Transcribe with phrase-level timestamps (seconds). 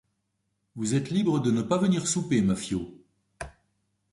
[0.75, 2.91] Vous êtes libre de ne pas venir souper, Maffio.